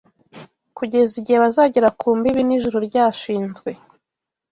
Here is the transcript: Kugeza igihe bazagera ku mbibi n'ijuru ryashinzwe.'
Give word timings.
Kugeza 0.77 1.13
igihe 1.21 1.37
bazagera 1.43 1.89
ku 1.99 2.07
mbibi 2.17 2.41
n'ijuru 2.45 2.77
ryashinzwe.' 2.87 3.69